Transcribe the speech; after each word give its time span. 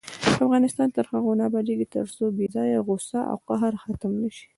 افغانستان 0.45 0.87
تر 0.95 1.05
هغو 1.11 1.31
نه 1.39 1.43
ابادیږي، 1.49 1.87
ترڅو 1.95 2.25
بې 2.35 2.45
ځایه 2.55 2.77
غوسه 2.87 3.19
او 3.31 3.37
قهر 3.47 3.73
ختم 3.83 4.11
نشي. 4.21 4.45